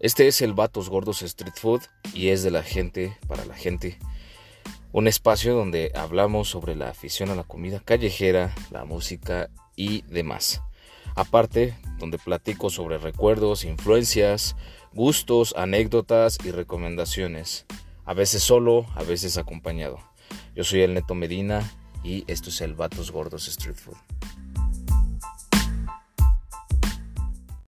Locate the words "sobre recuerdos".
12.70-13.64